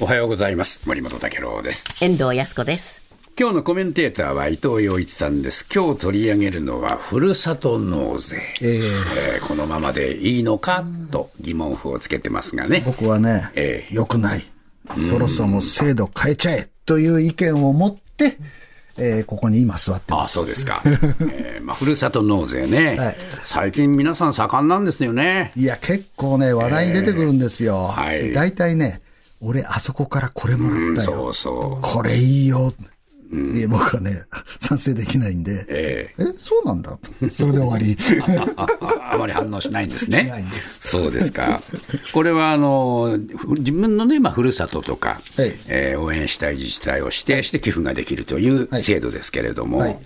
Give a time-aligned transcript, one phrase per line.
[0.00, 0.82] おはようございます。
[0.86, 1.86] 森本武郎です。
[2.04, 3.02] 遠藤康子です。
[3.38, 5.66] 今日のコメンテーターは伊藤洋一さんです。
[5.72, 8.38] 今日取り上げるのは、ふるさと納税。
[8.60, 12.82] えーこのままでいいのかと疑問符をつけてますがね。
[12.84, 14.42] 僕はね、ええ良くない。
[15.08, 18.36] そろそろ制度変えちゃえという意見を持って、
[18.96, 20.32] えーここに今座ってあます。
[20.32, 20.82] そうですか。
[20.86, 25.52] えーまあ、ふるさと納税ね、はい最近皆さん盛んなんですよね。
[25.56, 27.84] いや、結構ね、話題に出てくるんですよ。
[27.94, 29.00] はい大体ね、
[29.44, 31.28] 俺、あそこからこれもらったそよ。
[31.28, 31.82] うそう。
[31.82, 32.72] これいいよ。
[33.32, 34.22] いや僕はね、
[34.60, 37.10] 賛成できないんで、ええ、そうなんだと。
[37.30, 37.96] それで終わり。
[38.56, 40.20] あ ああまり反応しないんですね。
[40.20, 41.60] しないんですそうですか。
[42.12, 49.98] これはあのふ自分のね、まあ、ふるさととか、はいえー応援したい自治体を指定して寄付ができるというはい制度ですけれども、はい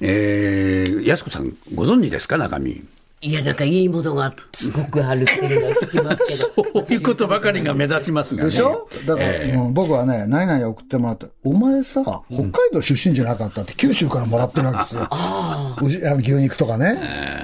[0.00, 2.84] えー安子さん、ご存知ですか、中身？
[3.24, 6.64] いや、なんかいいものがすごくあるっていうのは聞きますけど。
[6.82, 8.50] そういうことばかりが目立ちますがね。
[8.50, 8.88] でしょ？
[9.06, 15.06] だから、もう僕はね、何々送ってもらって、お前さ、北海道出身じゃなかったって、九州からもらってるわけですよ。
[15.10, 16.98] あの牛肉とかね。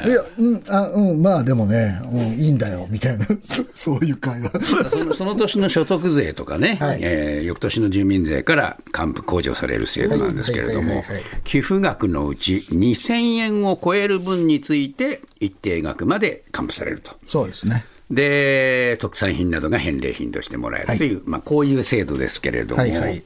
[0.04, 4.50] いや、うん、あ、うん、まあでもね、うん、いいんだよ、みたいな、 そそういう会話。
[4.90, 6.98] そのその年の所得税とかね、はい。
[7.02, 11.02] えー翌年の住民税から還付控除される制度なんですけれども
[11.44, 17.12] 寄付額のうち2000円を超える分について、一定額まで還付されると。
[17.26, 17.84] そうですね。
[18.10, 23.22] で、特産品などが返礼品としてもらえるという、まあ、こういう制度ですけれども、はいはい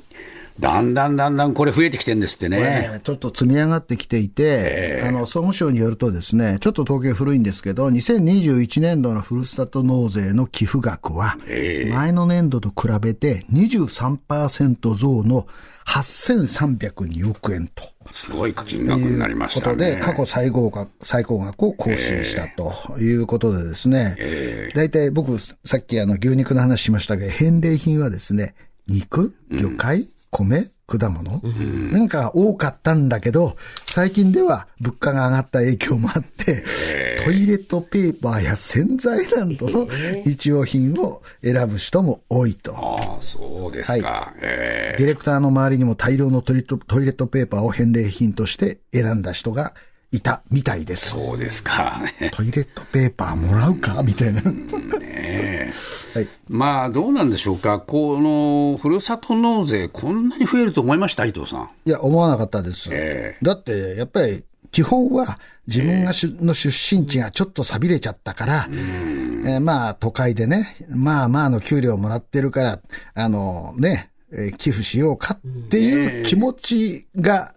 [0.60, 2.58] だんだんだんだんこれ増えてきてるんですってね。
[2.58, 11.36] ねちょっと積み上がってきていて、あの、総務省によるとですね、ちょっと統計古いんですけど、2021年度のふるさと納税の寄付額は、
[11.90, 15.46] 前の年度と比べて23%増の
[15.86, 17.84] 8302億円と。
[18.10, 19.76] すごい金額になりましたね。
[19.76, 24.16] ということで、過去最高額最高額を更新したということでですね、
[24.74, 28.54] 大体僕、さっきあの牛肉の話しましたけど、返礼品はですね、
[28.88, 31.40] 肉、魚介、米、果物、
[31.92, 36.64] なんか多かったんだけど、最近では物価が上がった影響もあって、
[37.24, 39.86] トイレットペーパーや洗剤などの
[40.24, 42.74] 日用品を選ぶ人も多いと。
[42.74, 44.32] ああ、そうですか。
[44.40, 49.74] えディレクターの周りにも大量のトイレットトイレットペーパーを返礼品として選んだ人が
[50.12, 51.16] いたみたいです。
[51.16, 52.00] ーそうですか。
[52.32, 54.02] トイレットペーパーもらうか？
[54.02, 54.42] みたいな。
[56.14, 56.28] はい。
[56.48, 61.68] まあ、どうなんでしょうか、このふるさと納税、こんなに増えると思いました、伊藤さん。
[61.84, 62.88] いや、思わなかったです。
[62.92, 72.80] えだって、やっぱり、基本は自分がしゅ、の出身地がちょっと錆びれちゃったから、えーまあ、都会でね、まあまあの給料もらってるから、
[73.14, 77.52] あのね、えー寄付しようかっていう気持ちが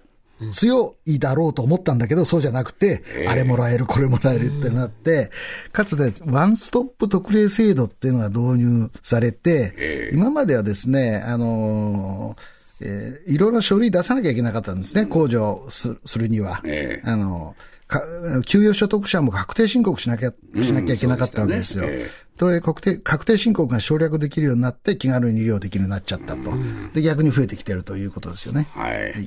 [0.51, 5.31] 強いだろうと思ったんだけど、そうじゃなくて、あれもらえる、これもらえるってなって、
[5.72, 16.62] かつて、ワンストップ特例制度っていうのが導入されて、今まではですね、あのーえーいろいろな書類出さなきゃいけなかったんですね、控除すするには。
[16.66, 17.56] ええあの、
[17.88, 18.01] か
[18.45, 21.85] 給与所得者も確定申告しなきゃ、しなきゃいけなかったわけですよ。
[21.85, 26.51] そうでしたねという確定、確定申告が省略できるようになって、気軽に利用できるようになっちゃったと。
[26.94, 28.68] で、逆に増えてきてるということですよね。
[28.74, 29.25] はい。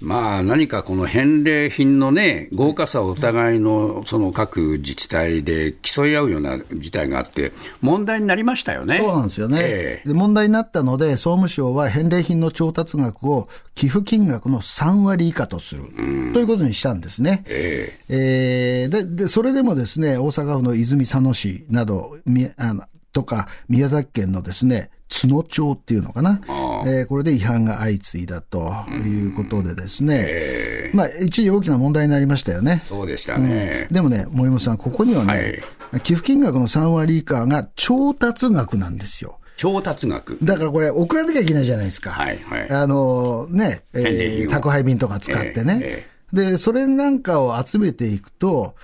[0.00, 8.96] まあ、何かこの返礼品のね、豪華さをお互いのその各自治体で競い合うような事態があって、問題になりましたよね。
[8.98, 10.14] そうなんですよね、ええで。
[10.14, 15.84] 問題になったので、総務省は返礼品の調達額を寄付金額の3割以下とする、
[16.32, 17.44] ということにしたんですね。
[17.48, 26.40] ええーでで、それでもですね、大阪府の泉佐野市など、みあのとか、宮崎県のですね、津野町っていうのかな。
[26.86, 28.70] えーこれで違反が相次いだと
[29.04, 32.82] いうことでですね、まあ、一時大きな問題になりましたよね。
[32.84, 33.88] そうでしたね。
[33.90, 35.62] でもね、森本さん、ここにはね、
[36.02, 39.38] 寄付金額の3割以下が調達額なんですよ。
[39.56, 40.38] 調達額。
[40.42, 42.10] だからこれ、送らなきゃいけないじゃないですか。
[42.10, 48.74] はいはいあのね、えー宅配便とか使ってね、えで、それなんかを集めていくと、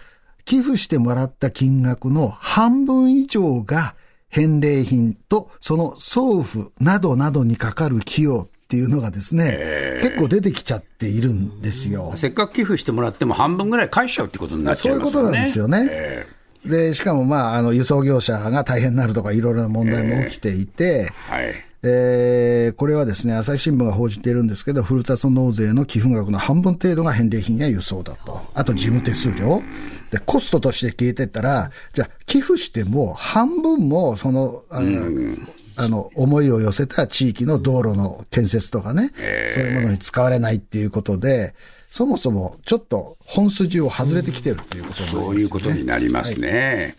[0.45, 3.95] 寄付してもらった金額の半分以上が
[4.35, 12.13] 返礼品と、その送付などなどにかかる費用っていうのがですね、結構出てきちゃっているんですよ。
[12.17, 15.13] せっかく寄付してもらっても半分ぐらい返しちゃうってことになっちゃいますよね。
[15.13, 16.27] そういうことなんですよねえ
[16.67, 21.55] で、しかもまあ、あの、輸送業者が大変になるとかいろいろな問題も起きていて、えはい。
[21.87, 28.41] えーこれはですね、朝日新聞が報じているんですけど、ふるさと納税の寄付額の半分程度が返礼品や輸送だと。
[28.55, 29.63] あと事務手数料。
[30.11, 35.37] で、コストとして消えてったら、じゃあ寄付しても半分もその、あの、
[35.77, 39.11] あの、思いを寄せた地域の道路の建設とかね、
[39.53, 41.55] そういうものに使われないっていうことで、
[41.91, 46.97] そもそもちょっと本筋を外れてきてるっていうことになりますねそういうことになりますね。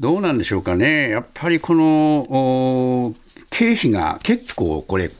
[0.00, 3.14] どうなんでしょうかね、やっぱりこのお
[3.50, 5.10] 経費が結構これ、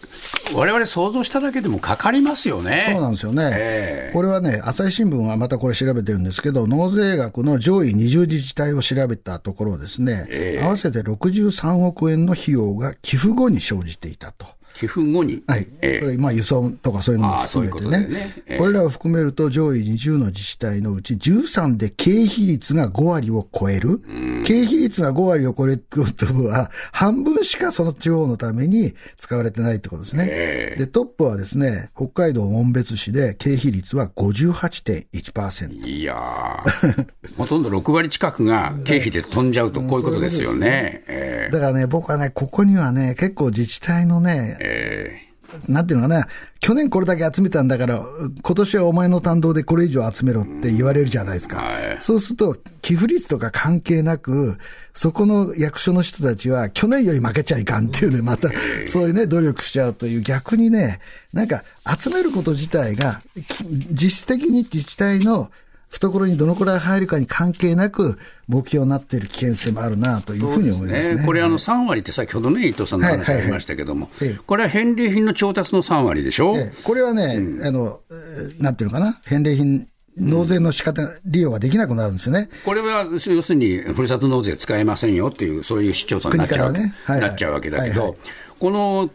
[0.55, 2.87] 我々想像しただけでもかかりますよね。
[2.91, 14.47] そうなんですよね、ええこれはね、朝日新聞はまたこれ調べてるんですけど、納税額の上位20自治体を調べたところですね、ええ合わせて63億円の費用が寄付後に生じていたと。
[14.75, 15.43] 寄付後に。
[15.47, 15.67] はい。
[15.81, 18.35] ええこれ、まあ、輸送とかそういうのも含めてああそういうね。
[18.47, 24.01] ええこれらを含めると、上位20の自治体のうち13で経費率が5割を超える。
[24.45, 30.27] 経費率が5割を超えることは、半分しかその地方のために使われてないってことですね。
[30.31, 35.89] ええで、トップはですね、北海道紋別市で経費率は58.1%。
[35.89, 37.07] いやー、
[37.37, 41.05] ほとんど6割近くが経費で飛んじゃうと、こういうことですよね。
[41.07, 45.31] えだからね、僕はね、ここにはね、結構自治体のね、ええ
[45.69, 46.27] なんていうのかな、
[46.61, 48.03] 去年これだけ集めたんだから、
[48.43, 51.59] 今年はお前の担当でこれ以上集めろって言われるじゃないですか。
[51.59, 51.97] はい。
[51.99, 54.59] そうすると、寄付率とか関係なく、
[54.95, 58.49] そこの役所の人たちは、去年より負けちゃいかんっていうね、また、
[58.87, 61.01] そういうね、努力しちゃうという、逆にね、
[61.33, 61.65] なんか、
[61.99, 65.51] 集めること自体が、き実質的に自治体の
[65.91, 71.25] 懐にどのくらい入るかに関係なく、目標になっている危険性もあるなというふうに思いますね。
[71.25, 74.09] これ、あの3割って先ほどね、伊藤さんの話ありましたけども。
[74.23, 76.83] ええ、これは返礼品の調達の3割でしょ、ええ。
[76.85, 82.49] これはね、あの、えーなんていうのかな、返礼品、納税の仕方、利用ができなくなるんですよね。
[82.65, 87.21] これは要するに、ふるさと納税使えませんよっていう、そういう市町村になっちゃうはい。
[87.21, 88.19] なっちゃうわけだけど、はいはい。
[88.61, 89.11] この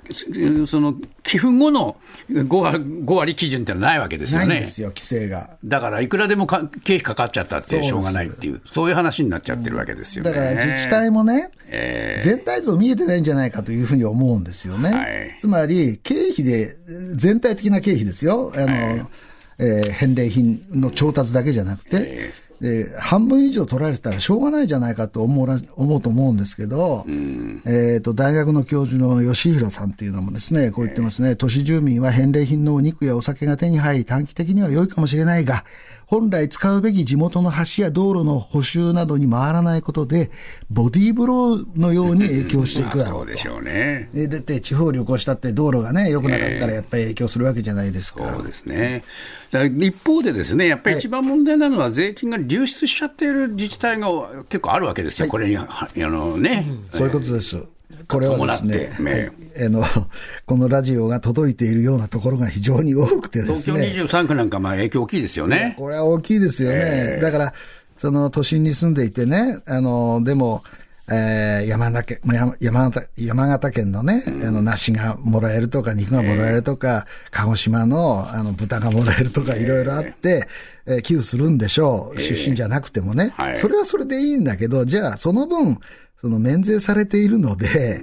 [0.68, 0.96] その
[1.26, 1.98] 寄付後の
[2.32, 4.68] 5, 割5割基準ってのはないわけですよねないんで。
[4.68, 5.58] すよ、規制が。
[5.66, 10.30] だから、いくらでもか経費かかっちゃったってしょうがないっていう、そういう話になっちゃってるわけですよね。
[10.30, 14.92] だから自治体もね、ええ全体像見えてないんじゃないかというふうに思うんですよね。
[14.92, 16.78] はいつまり、経費で、
[17.16, 18.54] 全体的な経費ですよ。
[18.56, 19.06] あの、えー
[19.58, 22.32] 返礼品の調達だけじゃなくて、
[22.62, 27.06] で半分以上取られてたらしょうがないじゃないかと思うら思うと思うんですけど、
[27.66, 35.66] えっ、と、大学の教授の吉弘さんっていうのもですね、こう言ってますね、都市住民は返礼品のお肉やお酒が手に入り短期的には良いかもしれないが、
[36.08, 40.30] 本来使うべき地元の橋や道路の補修などに回らないことで、
[40.70, 43.38] ボディーブローのように影響していくだろうとそうで。
[43.38, 44.10] しょうね。
[44.14, 48.32] えだって地方旅行したって道路がね、良くなかったらやっぱり影響するわけじゃないですか。
[48.34, 49.04] そうですね。
[49.52, 54.08] 一方でですね、やっぱり一番問題なのは税金が流出しちゃっている自治体が
[54.50, 55.28] 結構あるわけですよ。
[55.28, 56.66] これに、はあのね。
[56.92, 57.64] そういうことです。
[58.08, 59.84] これはですねはいあの、
[60.46, 64.04] このラジオが届いているようなところが非常に多くてで東京すね。
[64.04, 65.76] 23区なんかまあ影響大きいですよね。
[65.78, 67.20] これは大きいですよね。
[67.22, 67.54] だから、
[67.98, 70.64] その都心に住んでいてね、あの、でも、
[71.12, 80.48] えー山形山山形、山形県のね、あの、梨がもらえるとか、肉がもらえるとか、鹿児島の、あの、豚がもらえるとか、いろいろあって、
[80.88, 82.20] えー寄付するんでしょう。
[82.22, 83.34] 出身じゃなくてもね。
[83.36, 83.58] はい。
[83.58, 85.78] それはそれでいいんだけど、じゃあ、その分、
[86.20, 88.02] その免税されているので、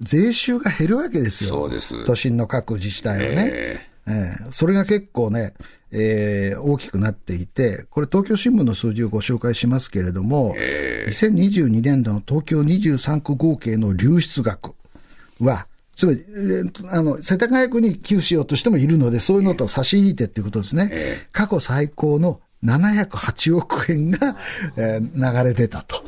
[0.00, 1.50] 税収が減るわけですよ。
[1.50, 2.04] そうです。
[2.04, 3.50] 都心の各自治体はね。
[3.52, 5.52] えええそれが結構ね、
[5.92, 10.54] えー大きくなっていて、これ東京新聞の数字をご紹介しますけれども、
[11.08, 14.72] 2022年度の東京23区合計の流出額
[15.40, 15.66] は、
[15.96, 16.24] つまり、
[16.90, 20.90] あの、世田谷区に寄付しようとしてもいるので、そういうのと差し引いてっていうことですね。
[21.32, 24.36] 過去最高の708億円が、
[24.76, 26.02] えー流れ出たと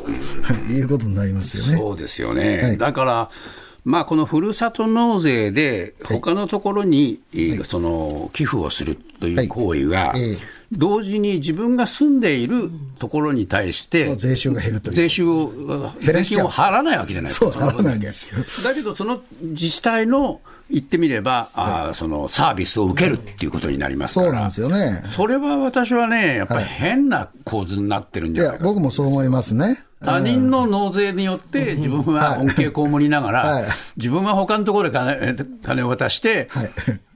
[0.70, 1.76] いうことになりますよね。
[1.76, 2.62] そうですよね。
[2.62, 3.30] はいだから、
[3.84, 7.20] まあ、このふるさと納税で、他のところに、
[7.64, 10.14] その寄付をするという行為が、
[10.70, 14.94] 同時に自分が住んでいるところに対して、税収が減るという。
[14.94, 15.52] 税収を、
[16.00, 18.38] 税金を払わないわけじゃないですか、そう払わないんですよ。
[18.64, 25.02] だけど、その自治体の言ってみれば、あーそのサービスを受けるっていうことになりますから、そうなんですよね。
[25.08, 29.82] それは私はね、やっぱり変な構図になってるんじゃないかと僕もそう思いますね。
[30.04, 33.64] 他人の納税によって、自分は恩恵被りながら、はい。
[33.96, 36.70] 自分は他のところで金金を渡して、はい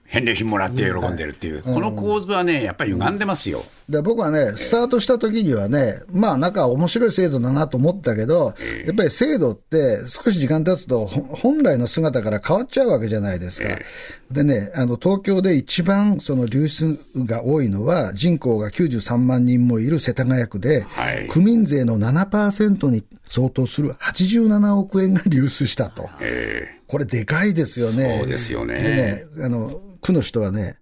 [0.08, 3.64] 返礼品もらって喜んでるっていう、この構図はね、やっぱり歪んでますよ。
[3.88, 13.68] で僕はね、スタートした時にはね、まあなんか面白い制度だなと思ったけど、やっぱり制度って少し時間経つとほ本来の姿から変わっちゃうわけじゃないですか。
[14.30, 21.28] でね、あの東京で一番その流出が多いのは人口が93万人もいる世田谷区で、はい。
[21.28, 26.08] 区民税の7%に相当する87億円が流出したと。
[26.20, 26.76] え。
[26.88, 28.18] これでかいですよね。
[28.20, 28.74] そうですよね。
[28.82, 30.76] でね、あの、区の人はね、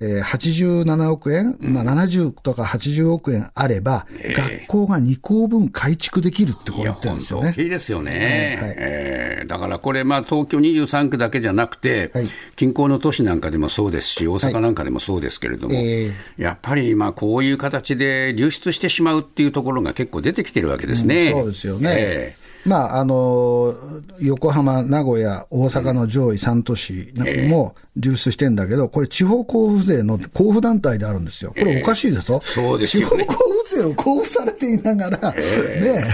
[0.00, 4.06] えー、87億円、まあ、70とか80億円あれば、
[4.36, 7.50] 学校が2校分改築できるってこう言ってるんですよね。
[7.50, 8.58] 大きいですよね。
[8.60, 21.30] はいえーだからこれ、まあ、東京23区だけじゃなくて、はい近郊の都市なんかでもそうですし、大阪なんかでもそうですけれども、えやっぱりまあこういう形で流出してしまうっていうところが結構出てきてるわけですね。
[21.30, 21.94] そうですよね。
[21.96, 23.74] えまあ、あの、
[24.20, 27.12] 横浜、名古屋、大阪の上位3都市
[27.48, 31.52] も流出してんだけど、これ地方交付税の交付団体であるんですよ。
[31.56, 32.40] これおかしいですよ。
[32.44, 33.24] そうですよね。
[33.24, 36.04] 地方交付税を交付されていながら、ね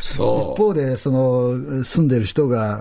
[0.00, 0.16] 一
[0.56, 2.80] 方で、その、住んでる人が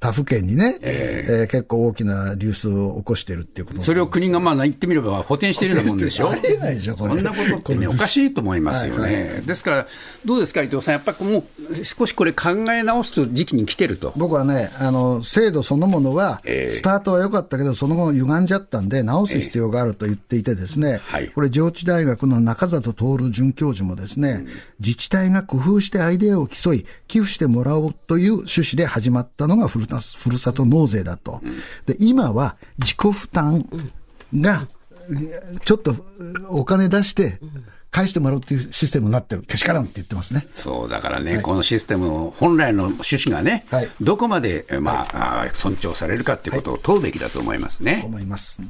[0.00, 6.30] 他府県にね、えー結構大きな流出を起こしてるっていうことそれを国がまあ言ってみれば補填してるようなもんでしょ。
[6.30, 7.14] ありえないでしょこれ。
[7.14, 9.42] そんなことってね、おかしいと思いますよね。
[9.46, 9.86] ですから、
[10.24, 14.12] どうですか、伊藤さん、やっぱりもう少しこれ考え直す時期に来てると。
[14.16, 16.70] 僕はね、あの、制度そのものは、ええ。
[16.70, 21.28] スタートは良かったけど、その後歪んじゃったんで、直す必要があると言っていてですね、はい。
[21.28, 24.46] これ、上智大学の中里徹准教授もですね、
[24.80, 31.40] 自治体が工夫してアイデアを競い、寄付してもらおうという趣旨で始まったのがふるさふるさと納税だと。
[31.86, 33.66] で、今は自己負担
[34.34, 34.68] が、
[35.64, 35.94] ちょっと
[36.48, 37.38] お金出して、
[37.94, 39.42] 返してもらうっていうシステムになってる。
[39.42, 40.48] けしからんって言ってますね。
[40.50, 48.02] そうだからね、このシステムの本来の趣旨がね、はいどこまで、まああー尊重されるかっていうことを問うべきだと思いますね。
[48.04, 48.62] 思います。